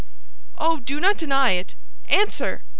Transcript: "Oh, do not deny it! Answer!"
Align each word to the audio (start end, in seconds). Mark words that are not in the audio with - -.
"Oh, 0.57 0.79
do 0.79 0.99
not 0.99 1.19
deny 1.19 1.51
it! 1.51 1.75
Answer!" 2.09 2.63